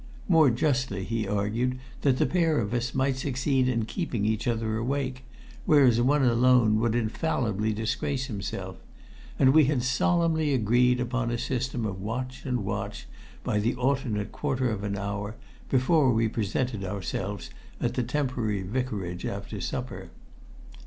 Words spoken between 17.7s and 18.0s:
at